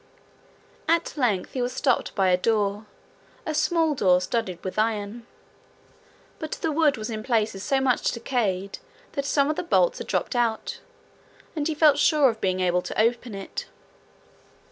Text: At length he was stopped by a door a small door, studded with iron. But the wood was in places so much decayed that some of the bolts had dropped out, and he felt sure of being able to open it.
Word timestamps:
At 0.87 1.15
length 1.15 1.53
he 1.53 1.61
was 1.61 1.73
stopped 1.73 2.15
by 2.15 2.29
a 2.29 2.35
door 2.35 2.87
a 3.45 3.53
small 3.53 3.93
door, 3.93 4.19
studded 4.19 4.57
with 4.63 4.79
iron. 4.79 5.27
But 6.39 6.53
the 6.53 6.71
wood 6.71 6.97
was 6.97 7.11
in 7.11 7.21
places 7.21 7.61
so 7.61 7.79
much 7.79 8.09
decayed 8.11 8.79
that 9.11 9.25
some 9.25 9.47
of 9.51 9.57
the 9.57 9.61
bolts 9.61 9.99
had 9.99 10.07
dropped 10.07 10.35
out, 10.35 10.79
and 11.55 11.67
he 11.67 11.75
felt 11.75 11.99
sure 11.99 12.29
of 12.29 12.41
being 12.41 12.61
able 12.61 12.81
to 12.81 12.99
open 12.99 13.35
it. 13.35 13.67